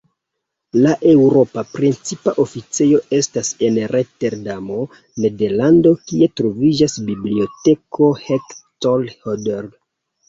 [0.83, 4.79] La eŭropa precipa oficejo estas en Roterdamo,
[5.27, 9.75] Nederlando, kie troviĝas Biblioteko Hector Hodler.